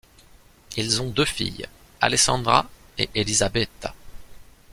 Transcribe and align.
Ils 0.77 0.99
ont 1.03 1.09
deux 1.11 1.25
filles, 1.25 1.67
Alessandra 1.99 2.67
et 2.97 3.11
Elisabetta. 3.13 3.93